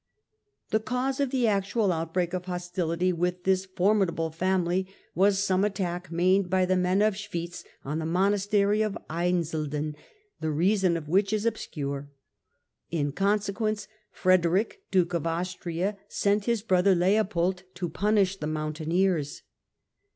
The 0.71 0.79
cause 0.79 1.19
of 1.19 1.29
the 1.29 1.45
actual 1.45 1.89
HaS.rgs 1.89 2.01
outbreak 2.01 2.33
of 2.33 2.45
hostiUty 2.45 3.13
with 3.13 3.43
this 3.43 3.67
formidable 3.67 4.31
family 4.31 4.87
was 5.13 5.37
some 5.43 5.63
attack 5.63 6.11
made 6.11 6.49
by 6.49 6.65
the 6.65 6.75
men 6.75 7.03
of 7.03 7.13
Schwitz 7.13 7.63
on 7.85 7.99
the 7.99 8.05
Mon 8.07 8.31
astery 8.33 8.83
of 8.83 8.97
Einsiedeln, 9.11 9.93
the 10.39 10.49
reason 10.49 10.97
of 10.97 11.07
which 11.07 11.31
is 11.31 11.45
obscure. 11.45 12.09
In 12.89 13.11
consequence, 13.11 13.87
Frederick 14.11 14.81
Duke 14.89 15.13
of 15.13 15.27
Austria 15.27 15.97
sent 16.07 16.45
his 16.45 16.63
brother 16.63 16.95
Leopold 16.95 17.61
to 17.75 17.87
punish 17.87 18.37
the 18.37 18.47
mountaineers. 18.47 19.43